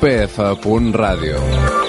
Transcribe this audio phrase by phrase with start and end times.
[0.00, 1.87] upf.radio.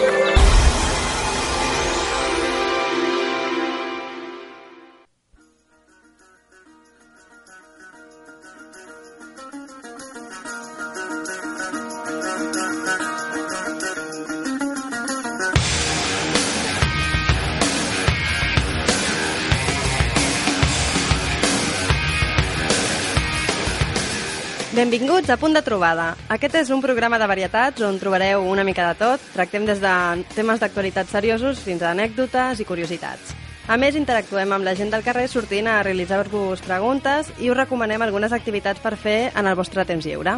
[24.80, 26.14] Benvinguts a Punt de Trobada.
[26.32, 29.24] Aquest és un programa de varietats on trobareu una mica de tot.
[29.34, 29.92] Tractem des de
[30.32, 33.34] temes d'actualitat seriosos fins a anècdotes i curiositats.
[33.68, 38.06] A més, interactuem amb la gent del carrer sortint a realitzar-vos preguntes i us recomanem
[38.06, 40.38] algunes activitats per fer en el vostre temps lliure.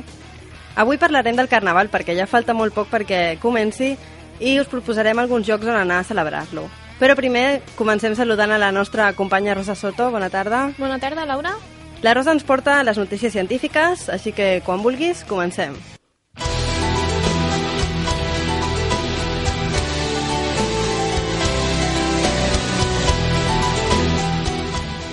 [0.73, 3.91] Avui parlarem del Carnaval perquè ja falta molt poc perquè comenci
[4.39, 6.65] i us proposarem alguns jocs on anar a celebrar-lo.
[6.97, 10.09] Però primer comencem saludant a la nostra companya Rosa Soto.
[10.09, 10.71] Bona tarda.
[10.81, 11.53] Bona tarda, Laura.
[12.01, 15.75] La Rosa ens porta les notícies científiques, així que quan vulguis, comencem.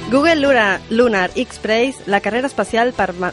[0.09, 3.13] Google Lunar, Lunar X-Prize, la carrera espacial per...
[3.21, 3.29] Ma...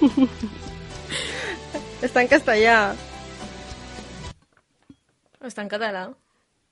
[2.08, 2.78] Està en castellà.
[5.44, 6.08] Está en català.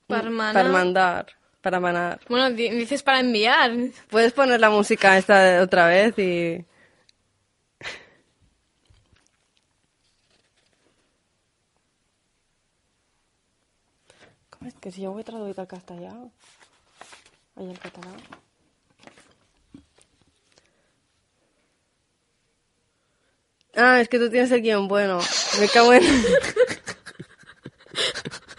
[0.09, 0.57] Per manar...
[0.57, 2.21] Per mandar, para manar.
[2.29, 3.71] Bueno, di- dices para enviar.
[4.11, 6.65] Puedes poner la música esta otra vez y...
[14.53, 16.13] Com és que si ho he traduït al castellà?
[17.57, 18.13] Ai, al català?
[23.75, 25.19] Ah, es que tú tienes el guion bueno.
[25.61, 26.03] Me cago en...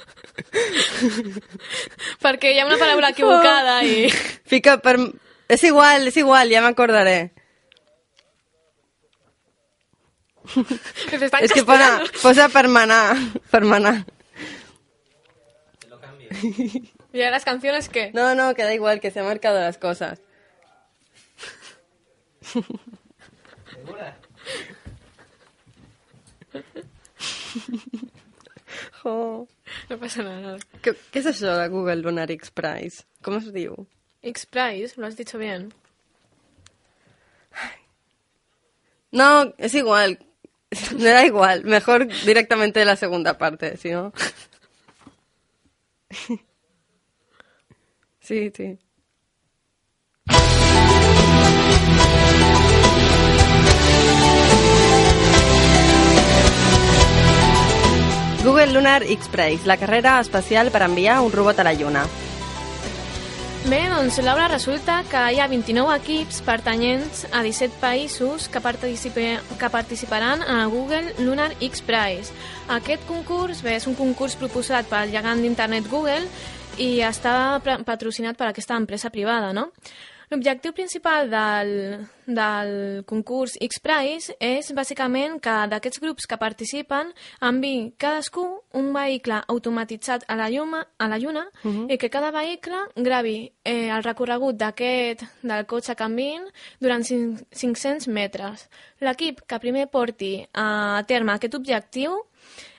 [2.23, 4.09] Perquè hi ha una paraula equivocada i...
[4.49, 4.97] Fica per...
[5.51, 7.33] És igual, és igual, ja m'acordaré.
[11.41, 13.15] Es que posa, posa per manar,
[13.49, 14.05] per manar.
[17.13, 18.11] ¿Y ahora las canciones qué?
[18.13, 20.19] No, no, que da igual, que se han marcado las cosas.
[29.03, 29.47] Jo.
[29.89, 30.57] No pasa nada.
[30.81, 33.03] ¿Qué, ¿Qué es eso de Google Lunar X Prize?
[33.21, 33.87] ¿Cómo se diu?
[34.23, 35.73] X-Prize, lo has dicho bien.
[39.11, 40.19] No, es igual.
[40.97, 41.65] Me da igual.
[41.65, 44.13] Mejor directamente la segunda parte, si no.
[48.19, 48.79] Sí, sí.
[58.43, 62.01] Google Lunar X-Prize, la carrera espacial per enviar un robot a la Lluna.
[63.69, 69.39] Bé, doncs, Laura, resulta que hi ha 29 equips pertanyents a 17 països que, participe,
[69.55, 72.35] que participaran el Google Lunar X Prize.
[72.67, 76.27] Aquest concurs bé, és un concurs proposat pel gegant d'internet Google
[76.75, 79.69] i està patrocinat per aquesta empresa privada, no?
[80.33, 87.11] L'objectiu principal del, del concurs X-Prize és bàsicament que d'aquests grups que participen
[87.45, 91.45] enviï cadascú un vehicle automatitzat a la, lluma, a la Lluna
[91.85, 96.49] i que cada vehicle gravi eh, el recorregut d'aquest del cotxe que enviïn
[96.81, 98.65] durant cinc- 500 metres.
[99.05, 102.23] L'equip que primer porti a terme aquest objectiu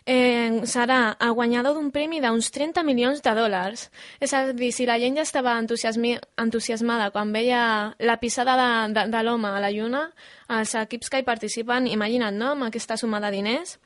[0.07, 3.89] eh, serà el guanyador d'un premi d'uns 30 milions de dòlars.
[4.21, 8.71] És a dir, si la gent ja estava entusiasmi, entusiasmada quan veia la pisada de,
[8.95, 10.05] de, de l'home a la lluna,
[10.53, 13.79] els equips que hi participen, imagina't, no?, amb aquesta suma de diners.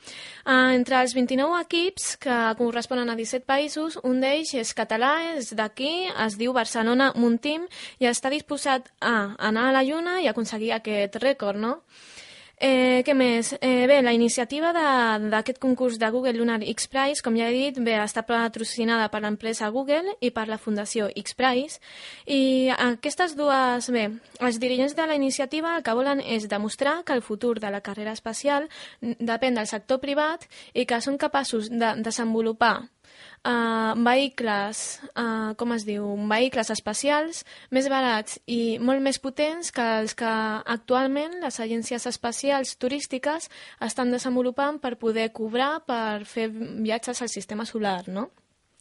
[0.44, 5.54] Eh, entre els 29 equips que corresponen a 17 països, un d'ells és català, és
[5.54, 7.68] d'aquí, es diu Barcelona Muntim
[8.02, 11.78] i està disposat a anar a la lluna i aconseguir aquest rècord, no?
[12.60, 13.52] Eh, què més?
[13.62, 17.78] Eh, bé, la iniciativa d'aquest concurs de Google Lunar X Prize, com ja he dit,
[17.86, 21.78] bé, està patrocinada per l'empresa Google i per la Fundació X Prize.
[22.26, 24.08] I aquestes dues, bé,
[24.42, 27.80] els dirigents de la iniciativa el que volen és demostrar que el futur de la
[27.80, 28.66] carrera espacial
[29.00, 32.88] depèn del sector privat i que són capaços de desenvolupar
[33.44, 37.44] uh, vehicles, uh, com es diu, vehicles espacials
[37.74, 40.32] més barats i molt més potents que els que
[40.76, 43.48] actualment les agències espacials turístiques
[43.84, 48.28] estan desenvolupant per poder cobrar per fer viatges al sistema solar, no?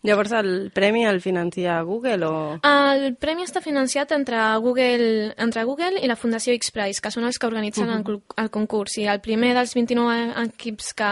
[0.06, 2.60] Llavors el premi el financia Google o...
[2.64, 7.40] El premi està financiat entre Google, entre Google i la Fundació X-Prize, que són els
[7.42, 8.98] que organitzen el, cul- el concurs.
[9.02, 11.10] I el primer dels 29 equips que,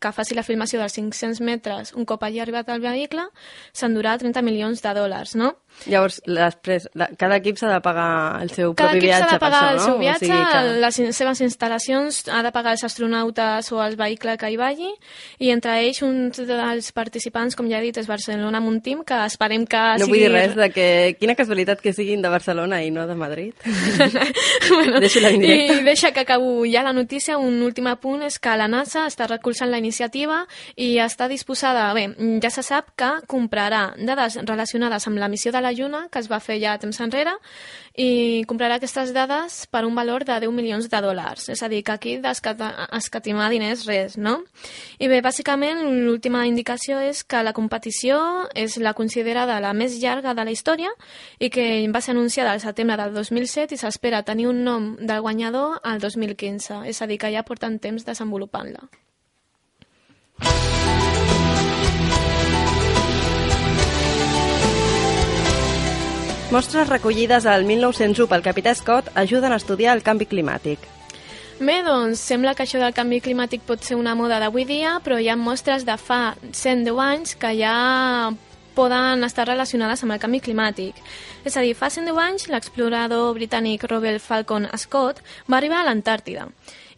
[0.00, 3.28] que faci la filmació dels 500 metres un cop hagi arribat al vehicle
[3.76, 5.52] s'endurà 30 milions de dòlars, no?
[5.86, 9.34] Llavors, després, la, cada equip s'ha de pagar el seu Cada propi equip s'ha viatge
[9.34, 10.02] de pagar per el això, seu no?
[10.02, 10.80] viatge, o sigui que...
[10.84, 14.90] les seves instal·lacions, ha de pagar els astronautes o el vehicle que hi vagi,
[15.42, 19.02] i entre ells un dels participants, com ja he dit, és Barcelona amb un team,
[19.06, 20.12] que esperem que No sigui...
[20.12, 20.88] vull dir res de que...
[21.18, 23.54] Quina casualitat que siguin de Barcelona i no de Madrid.
[24.70, 25.80] bueno, Deixo la indirecta.
[25.80, 27.38] I deixa que acabo ja la notícia.
[27.38, 30.42] Un últim apunt és que la NASA està recolzant la iniciativa
[30.76, 31.88] i està disposada...
[31.92, 32.06] Bé,
[32.42, 36.28] ja se sap que comprarà dades relacionades amb la missió de la Lluna, que es
[36.30, 37.32] va fer ja temps enrere,
[37.96, 41.48] i comprarà aquestes dades per un valor de 10 milions de dòlars.
[41.52, 44.42] És a dir, que aquí d'escata- escatimar diners res, no?
[44.98, 50.34] I bé, bàsicament, l'última indicació és que la competició és la considerada la més llarga
[50.34, 50.90] de la història
[51.38, 55.20] i que va ser anunciada al setembre del 2007 i s'espera tenir un nom del
[55.20, 56.82] guanyador al 2015.
[56.88, 58.88] És a dir, que ja porten temps desenvolupant-la.
[66.52, 70.82] Mostres recollides al 1901 pel capità Scott ajuden a estudiar el canvi climàtic.
[71.56, 75.16] Bé, doncs, sembla que això del canvi climàtic pot ser una moda d'avui dia, però
[75.16, 77.76] hi ha mostres de fa 110 anys que ja
[78.76, 81.00] poden estar relacionades amb el canvi climàtic.
[81.48, 86.50] És a dir, fa 110 anys l'explorador britànic Robert Falcon Scott va arribar a l'Antàrtida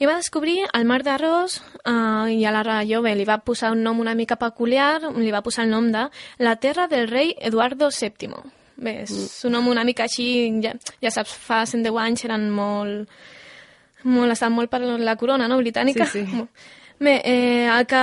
[0.02, 3.86] i va descobrir el mar d'arròs eh, i a la jove li va posar un
[3.86, 6.08] nom una mica peculiar, li va posar el nom de
[6.42, 8.63] la terra del rei Eduardo VII.
[8.76, 10.28] Bé, és un nom una mica així,
[10.64, 13.10] ja, ja saps, fa 110 anys eren molt
[14.04, 16.06] molt, estan molt per la corona no, britànica.
[16.10, 16.46] Sí, sí.
[17.00, 17.96] Bé, eh, el, que,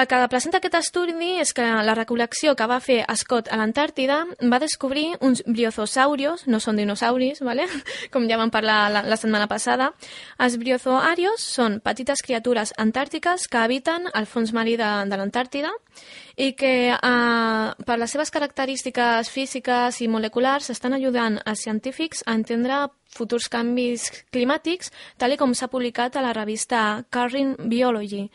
[0.00, 4.22] el que presenta aquest estudi és que la recol·lecció que va fer Scott a l'Antàrtida
[4.48, 7.68] va descobrir uns briozosaurios, no són dinosauris, ¿vale?
[8.12, 9.92] com ja vam parlar la, la setmana passada.
[10.40, 15.74] Els briozoarios són petites criatures antàrtiques que habiten al fons marí de, de l'Antàrtida
[16.38, 22.36] i que eh, per les seves característiques físiques i moleculars estan ajudant als científics a
[22.38, 28.28] entendre futurs canvis climàtics, tal com s'ha publicat a la revista Current Biology.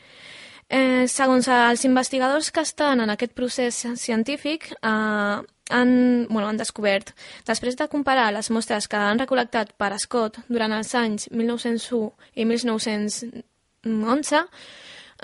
[0.68, 5.40] Eh, segons els investigadors que estan en aquest procés científic, eh,
[5.70, 5.92] han,
[6.30, 7.14] bueno, han descobert,
[7.48, 12.46] després de comparar les mostres que han recol·lectat per Scott durant els anys 1901 i
[12.52, 14.44] 1911,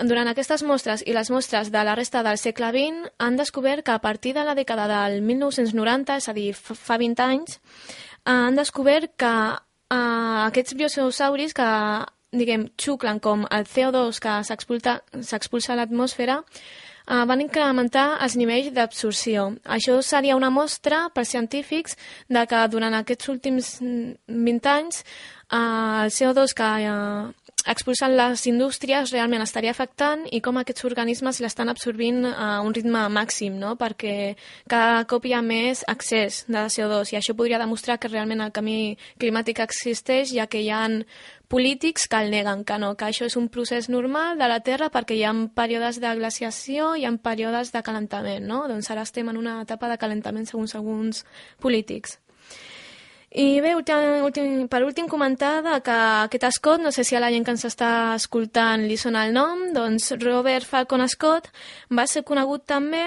[0.06, 3.92] durant aquestes mostres i les mostres de la resta del segle XX han descobert que
[3.92, 7.58] a partir de la dècada del 1990, és a dir, fa fa 20 anys,
[8.24, 9.34] eh, han descobert que
[9.90, 11.68] eh, aquests biosauris que
[12.32, 16.38] diguem, xuclen com el CO2 que s'expulsa a l'atmosfera
[17.10, 19.50] eh, van incrementar els nivells d'absorció.
[19.64, 21.98] Això seria una mostra per científics
[22.28, 24.14] de que durant aquests últims mm,
[24.46, 30.56] 20 anys eh, el CO2 que eh, expulsen les indústries realment estaria afectant i com
[30.60, 33.74] aquests organismes l'estan absorbint a un ritme màxim, no?
[33.80, 34.36] perquè
[34.70, 38.54] cada cop hi ha més accés de CO2 i això podria demostrar que realment el
[38.56, 40.86] canvi climàtic existeix ja que hi ha
[41.50, 44.88] polítics que el neguen, que no, que això és un procés normal de la Terra
[44.94, 48.62] perquè hi ha períodes de glaciació i hi ha períodes de calentament, no?
[48.70, 51.24] Doncs ara estem en una etapa de calentament segons alguns
[51.58, 52.20] polítics.
[53.32, 55.94] I bé, últim, últim, per últim comentar que
[56.26, 59.36] aquest Scott, no sé si a la gent que ens està escoltant li sona el
[59.36, 61.46] nom, doncs Robert Falcon Scott
[61.94, 63.04] va ser conegut també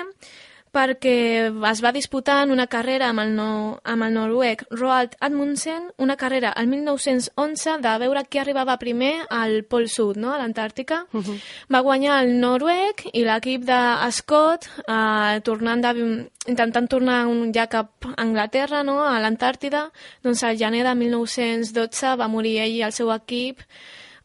[0.73, 3.47] perquè es va disputar en una carrera amb el, no,
[3.85, 9.61] amb el noruec Roald Amundsen, una carrera al 1911 de veure qui arribava primer al
[9.69, 10.33] Pol Sud, no?
[10.33, 11.05] a l'Antàrtica.
[11.13, 11.37] Uh -huh.
[11.69, 17.67] Va guanyar el noruec i l'equip de Scott, eh, tornant de, intentant tornar un, ja
[17.67, 19.03] cap a Anglaterra, no?
[19.03, 19.91] a l'Antàrtida,
[20.23, 23.61] doncs al gener de 1912 va morir ell i el seu equip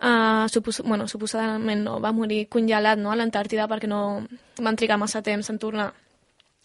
[0.00, 4.22] Uh, supos bueno, suposadament no, va morir congelat no, a l'Antàrtida perquè no
[4.62, 5.92] van trigar massa temps en tornar.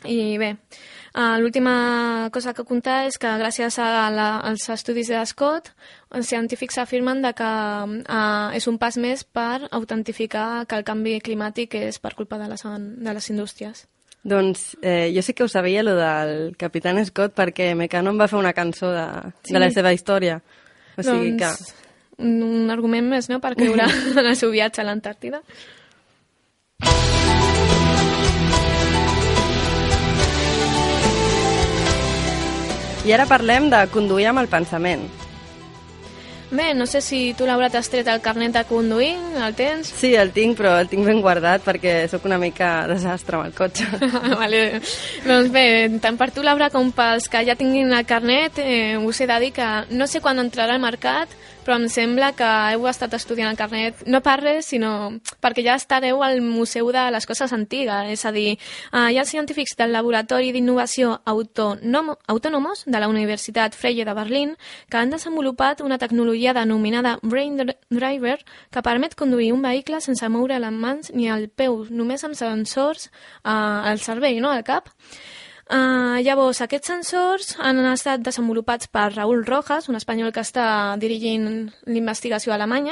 [0.09, 0.49] I bé,
[1.15, 5.71] uh, l'última cosa que contar és que gràcies a la, als estudis de Scott,
[6.11, 11.19] els científics afirmen de que uh, és un pas més per autentificar que el canvi
[11.23, 13.87] climàtic és per culpa de les, de les indústries.
[14.23, 18.29] Doncs eh, jo sí que ho sabia, lo del Capitán Scott, perquè Mecano em va
[18.31, 19.05] fer una cançó de,
[19.43, 19.51] sí.
[19.51, 20.37] de la seva història.
[20.95, 22.23] O sigui doncs, que...
[22.23, 23.89] un argument més, no?, per creure
[24.21, 25.43] en el seu viatge a l'Antàrtida.
[33.03, 35.01] I ara parlem de conduir amb el pensament.
[36.53, 39.87] Bé, no sé si tu, Laura, t'has tret el carnet de conduir, el tens?
[39.89, 43.55] Sí, el tinc, però el tinc ben guardat perquè sóc una mica desastre amb el
[43.57, 43.87] cotxe.
[44.41, 44.61] vale.
[45.25, 45.65] Doncs bé,
[46.03, 49.39] tant per tu, Laura, com pels que ja tinguin el carnet, eh, us he de
[49.41, 51.33] dir que no sé quan entrarà al mercat,
[51.63, 55.77] però em sembla que heu estat estudiant el carnet no per res, sinó perquè ja
[55.79, 58.57] estareu al Museu de les Coses Antigues, és a dir,
[58.91, 64.57] eh, hi ha científics del Laboratori d'Innovació Autònomos de la Universitat Freie de Berlín
[64.89, 67.55] que han desenvolupat una tecnologia denominada Brain
[67.89, 68.35] Driver
[68.69, 73.07] que permet conduir un vehicle sense moure les mans ni el peu, només amb sensors
[73.07, 74.91] eh, al cervell, no?, al cap.
[75.71, 81.71] Uh, llavors, aquests sensors han estat desenvolupats per Raúl Rojas, un espanyol que està dirigint
[81.87, 82.91] l'investigació a Alemanya,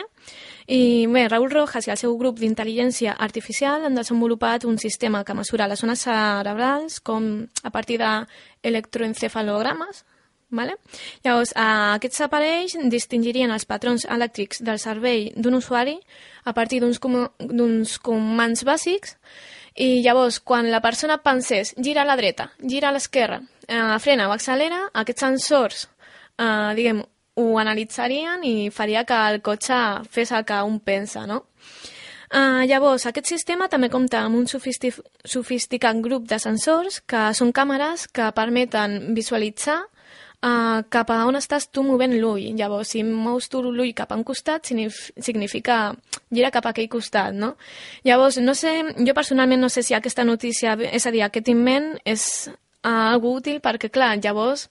[0.71, 5.35] i bé, Raúl Rojas i el seu grup d'intel·ligència artificial han desenvolupat un sistema que
[5.35, 10.05] mesura les zones cerebrals com a partir d'electroencefalogrames,
[10.51, 10.75] Vale?
[11.23, 15.95] Llavors, aquests aparells distingirien els patrons elèctrics del cervell d'un usuari
[16.43, 17.15] a partir d'uns com
[18.03, 19.15] comands bàsics
[19.79, 24.27] i llavors, quan la persona pensés gira a la dreta, gira a l'esquerra, eh, frena
[24.27, 25.87] o accelera, aquests sensors,
[26.37, 27.01] eh, diguem,
[27.35, 31.45] ho analitzarien i faria que el cotxe fes el que un pensa, no?
[32.31, 34.95] Uh, llavors, aquest sistema també compta amb un sofistic
[35.27, 39.81] sofisticat grup de sensors que són càmeres que permeten visualitzar
[40.41, 42.51] uh, cap a on estàs tu movent l'ull.
[42.57, 45.81] Llavors, si mous tu l'ull cap a un costat, significa
[46.29, 47.55] gira cap a aquell costat, no?
[48.07, 51.93] Llavors, no sé, jo personalment no sé si aquesta notícia, és a dir, aquest invent
[52.05, 54.69] és uh, algo útil perquè, clar, llavors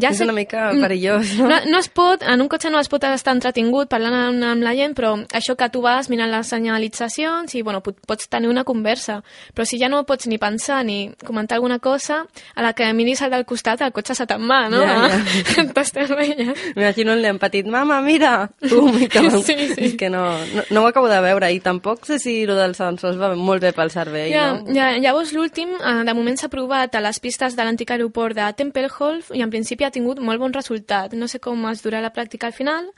[0.00, 0.24] ja és sé...
[0.24, 0.82] una mica mm.
[0.84, 1.48] perillós, no?
[1.50, 1.58] no?
[1.66, 4.74] No es pot, en un cotxe no es pot estar entretingut parlant amb, amb la
[4.78, 9.20] gent, però això que tu vas mirant les senyalitzacions i, bueno, pots tenir una conversa,
[9.54, 12.22] però si ja no pots ni pensar ni comentar alguna cosa,
[12.54, 14.82] a la que miris al del costat el cotxe se te'n va, no?
[14.86, 15.66] Ja, ja.
[15.76, 16.54] T'estàs veient.
[16.76, 18.50] M'imagino el nen petit, mama, mira!
[18.68, 19.08] Pum, i
[19.46, 19.90] sí, sí.
[19.90, 22.78] És que no, no, no ho acabo de veure i tampoc sé si el dels
[22.80, 24.74] sensors va molt bé pel cervell, ja, no?
[24.76, 28.46] Ja, llavors l'últim, eh, de moment s'ha provat a les pistes de l'antic aeroport de
[28.56, 31.14] Tempelhof i en principi ha tingut molt bon resultat.
[31.16, 32.90] No sé com es durà la pràctica al final.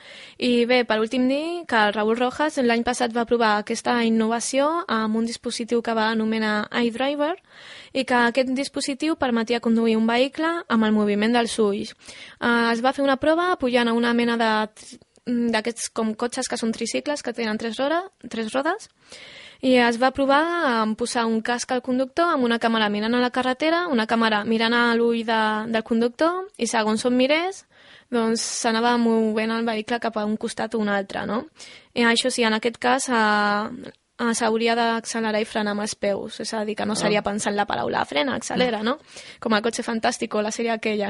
[0.43, 4.69] I bé, per últim dir que el Raúl Rojas l'any passat va provar aquesta innovació
[4.91, 7.37] amb un dispositiu que va anomenar iDriver
[7.95, 11.95] i que aquest dispositiu permetia conduir un vehicle amb el moviment dels ulls.
[12.41, 16.73] Uh, es va fer una prova pujant a una mena d'aquests com cotxes que són
[16.73, 18.91] tricicles que tenen tres, hora, tres rodes
[19.61, 23.23] i es va provar amb posar un casc al conductor amb una càmera mirant a
[23.23, 25.41] la carretera, una càmera mirant a l'ull de,
[25.73, 27.65] del conductor i segons on mirés
[28.15, 31.43] doncs s'anava movent el vehicle cap a un costat o un altre, no?
[31.95, 36.41] I això sí, en aquest cas eh, ah, s'hauria d'accelerar i frenar amb els peus,
[36.43, 37.27] és a dir, que no seria ah.
[37.27, 38.99] pensant la paraula frena, accelera, no?
[39.43, 41.09] Com el cotxe fantàstic o la sèrie aquella.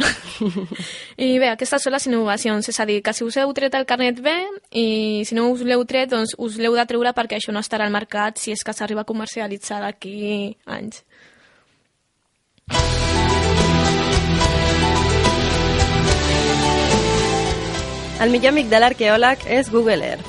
[1.17, 3.89] I bé, aquestes són les innovacions, és a dir, que si us heu tret el
[3.89, 4.37] carnet bé
[4.71, 7.89] i si no us l'heu tret, doncs us l'heu de treure perquè això no estarà
[7.89, 11.05] al mercat si és que s'arriba a comercialitzar d'aquí anys.
[18.19, 20.28] El millor amic de l'arqueòleg és Google Earth.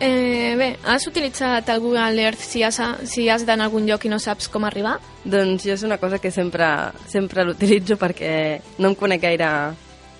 [0.00, 2.78] Eh, bé, has utilitzat el Google Earth si has,
[3.10, 4.98] si has d'anar a algun lloc i no saps com arribar?
[5.24, 6.68] Doncs jo és una cosa que sempre,
[7.10, 9.50] sempre l'utilitzo perquè no em conec gaire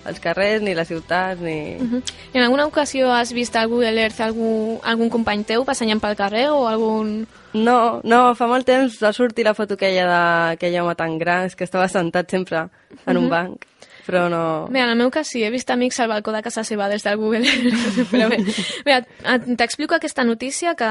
[0.09, 1.77] els carrers, ni les ciutats, ni...
[1.79, 2.01] Uh -huh.
[2.33, 6.15] I en alguna ocasió has vist al Google Earth algú, algun company teu passejant pel
[6.15, 7.27] carrer o algun...
[7.53, 11.55] No, no, fa molt temps va sortir la foto aquella d'aquell home tan gran, és
[11.55, 12.67] que estava sentat sempre
[13.05, 13.29] en un uh -huh.
[13.29, 13.65] banc
[14.05, 14.41] però no...
[14.71, 17.05] Bé, en el meu cas sí, he vist amics al balcó de casa seva des
[17.05, 17.45] del Google,
[18.11, 18.39] però bé,
[18.85, 18.99] bé
[19.59, 20.89] t'explico aquesta notícia que,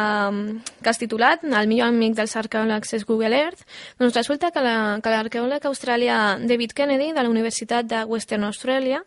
[0.83, 3.65] que has titulat El millor amic dels arqueòlegs és Google Earth.
[3.99, 9.03] Doncs resulta que l'arqueòleg la, australià David Kennedy de la Universitat de Western Australia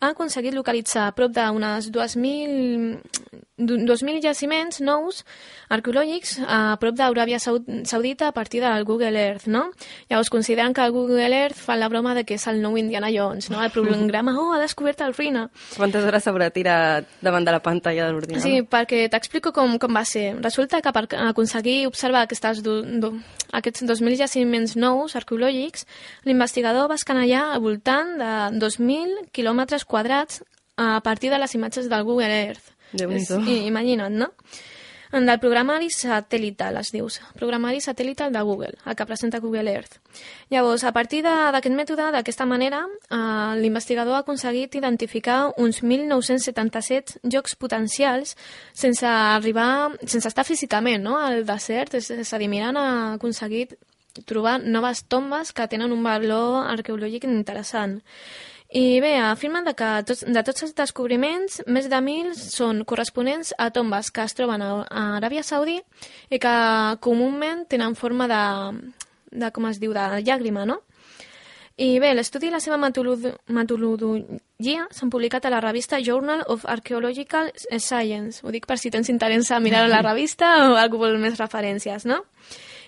[0.00, 5.22] ha aconseguit localitzar a prop d'unes 2.000 2.000 jaciments nous
[5.70, 9.68] arqueològics a prop d'Aràbia Saudita a partir del Google Earth, no?
[10.08, 13.10] Llavors consideren que el Google Earth fa la broma de que és el nou Indiana
[13.14, 13.62] Jones, no?
[13.62, 15.48] El programa, oh, ha descobert el Rina.
[15.76, 18.42] Quantes hores s'haurà tirat davant de la pantalla de l'ordinador?
[18.42, 20.34] Sí, perquè t'explico com, com va ser.
[20.40, 23.14] Resulta que per aconseguir observar aquestes do, do,
[23.52, 25.86] aquests 2.000 jaciments nous arqueològics,
[26.26, 30.42] l'investigador va escanallar al voltant de 2.000 quilòmetres quadrats
[30.80, 32.79] a partir de les imatges del Google Earth.
[33.46, 34.32] I, imagina't, no?
[35.12, 37.20] En el programari satelital, es dius.
[37.34, 39.96] Programari satelital de Google, el que presenta Google Earth.
[40.50, 47.56] Llavors, a partir d'aquest mètode, d'aquesta manera, eh, l'investigador ha aconseguit identificar uns 1.977 jocs
[47.56, 48.36] potencials
[48.72, 51.18] sense arribar, sense estar físicament no?
[51.18, 53.74] al desert, és, és a dir, mirant ha aconseguit
[54.26, 57.98] trobar noves tombes que tenen un valor arqueològic interessant.
[58.70, 63.66] I bé, afirmen que tots, de tots els descobriments, més de mil són corresponents a
[63.74, 65.80] tombes que es troben a, a Aràbia Saudí
[66.30, 66.52] i que
[67.02, 68.44] comúment tenen forma de,
[69.42, 70.78] de com es diu, de llàgrima, no?
[71.80, 76.66] I bé, l'estudi i la seva metodolo- metodologia s'han publicat a la revista Journal of
[76.68, 78.44] Archaeological Science.
[78.44, 82.04] Ho dic per si tens interès a mirar la revista o algú vol més referències,
[82.06, 82.20] no?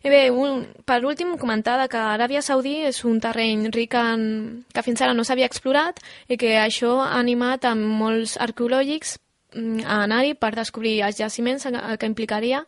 [0.03, 4.83] I bé, un, per últim, comentar que Aràbia Saudí és un terreny ric en, que
[4.83, 9.13] fins ara no s'havia explorat i que això ha animat a molts arqueològics
[9.55, 12.65] mm, a anar-hi per descobrir els jaciments, el que implicaria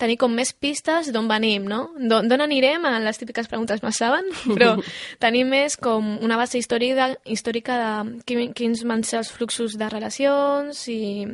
[0.00, 1.90] tenir com més pistes d'on venim, no?
[1.98, 2.84] D'on anirem?
[2.88, 4.24] A les típiques preguntes no saben,
[4.56, 4.76] però
[5.20, 9.90] tenir més com una base històrica, històrica de quin- quins van ser els fluxos de
[9.92, 11.26] relacions i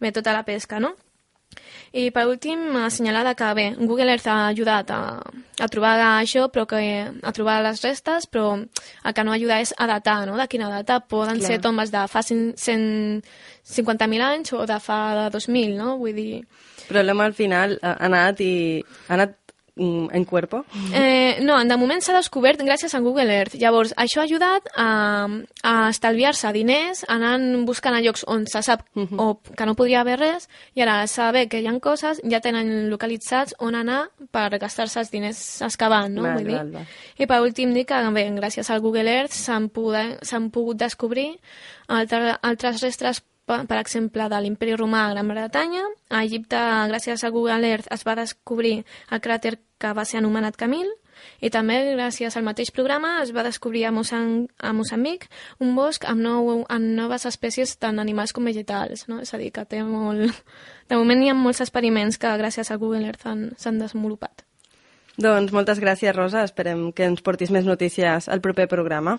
[0.00, 0.96] bé, tota la pesca, no?
[1.96, 5.20] I per últim, assenyalar que bé, Google Earth ha ajudat a,
[5.60, 9.74] a trobar això, però que, a trobar les restes, però el que no ajuda és
[9.76, 10.36] a datar, no?
[10.36, 11.48] De quina data poden Clar.
[11.48, 15.96] ser tombes de fa 150.000 anys o de fa 2.000, no?
[16.02, 16.44] Vull dir...
[16.86, 18.84] Però l'home al final ha anat i...
[19.08, 19.45] Ha anat
[19.76, 20.64] en cuerpo?
[20.94, 23.56] Eh, no, de moment s'ha descobert gràcies a Google Earth.
[23.60, 25.28] Llavors, això ha ajudat a,
[25.62, 30.18] a estalviar-se diners anant buscant a llocs on se sap o que no podria haver
[30.20, 35.00] res i ara saber que hi ha coses ja tenen localitzats on anar per gastar-se
[35.00, 36.22] els diners excavant, no?
[36.24, 36.56] Val, Vull dir.
[36.56, 36.86] val, val.
[37.18, 41.34] I per últim dir que bé, gràcies al Google Earth s'han pogut, pogut descobrir
[41.88, 45.84] altre, altres restes per exemple, de l'imperi romà a Gran Bretanya.
[46.10, 46.58] A Egipte,
[46.90, 50.88] gràcies a Google Earth, es va descobrir el cràter que va ser anomenat Camil,
[51.40, 55.28] i també, gràcies al mateix programa, es va descobrir a, Moçam a Moçambic
[55.64, 59.06] un bosc amb, nou, amb noves espècies tant animals com vegetals.
[59.08, 59.20] No?
[59.24, 60.42] És a dir, que té molt...
[60.88, 64.44] De moment hi ha molts experiments que gràcies a Google Earth han- s'han desenvolupat.
[65.16, 66.44] Doncs moltes gràcies, Rosa.
[66.44, 69.16] Esperem que ens portis més notícies al proper programa.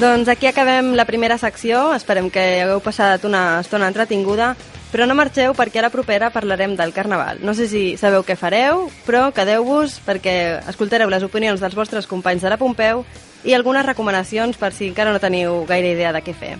[0.00, 1.90] Doncs aquí acabem la primera secció.
[1.92, 4.54] Esperem que hagueu passat una estona entretinguda,
[4.88, 7.42] però no marxeu perquè a la propera parlarem del Carnaval.
[7.44, 12.40] No sé si sabeu què fareu, però quedeu-vos perquè escoltareu les opinions dels vostres companys
[12.40, 13.04] de la Pompeu
[13.44, 16.56] i algunes recomanacions per si encara no teniu gaire idea de què fer.